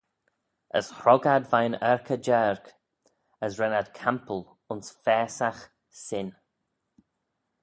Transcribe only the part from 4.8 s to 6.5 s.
faasagh Sin.